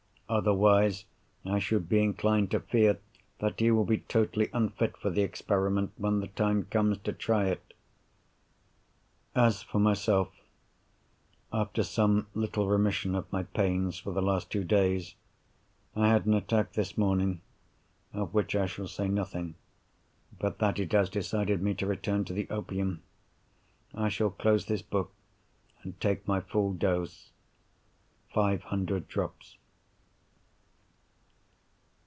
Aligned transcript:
Otherwise, 0.33 1.03
I 1.43 1.59
should 1.59 1.89
be 1.89 2.01
inclined 2.01 2.51
to 2.51 2.61
fear 2.61 2.99
that 3.39 3.59
he 3.59 3.69
will 3.69 3.83
be 3.83 3.97
totally 3.97 4.49
unfit 4.53 4.95
for 4.95 5.09
the 5.09 5.23
experiment 5.23 5.91
when 5.97 6.21
the 6.21 6.29
time 6.29 6.67
comes 6.67 6.99
to 6.99 7.11
try 7.11 7.47
it. 7.49 7.73
As 9.35 9.61
for 9.61 9.77
myself, 9.79 10.29
after 11.51 11.83
some 11.83 12.27
little 12.33 12.65
remission 12.69 13.13
of 13.13 13.29
my 13.33 13.43
pains 13.43 13.97
for 13.99 14.13
the 14.13 14.21
last 14.21 14.49
two 14.49 14.63
days 14.63 15.15
I 15.97 16.07
had 16.07 16.25
an 16.25 16.33
attack 16.33 16.71
this 16.71 16.97
morning, 16.97 17.41
of 18.13 18.33
which 18.33 18.55
I 18.55 18.67
shall 18.67 18.87
say 18.87 19.09
nothing 19.09 19.55
but 20.39 20.59
that 20.59 20.79
it 20.79 20.93
has 20.93 21.09
decided 21.09 21.61
me 21.61 21.73
to 21.73 21.85
return 21.85 22.23
to 22.23 22.33
the 22.33 22.49
opium. 22.49 23.03
I 23.93 24.07
shall 24.07 24.29
close 24.31 24.65
this 24.67 24.81
book, 24.81 25.11
and 25.83 25.99
take 25.99 26.25
my 26.25 26.39
full 26.39 26.71
dose—five 26.71 28.63
hundred 28.63 29.09
drops. 29.09 29.57